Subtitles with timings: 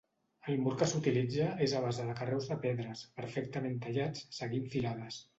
[0.51, 5.21] El mur que s'utilitza és a base de carreus de pedres, perfectament tallats, seguint filades.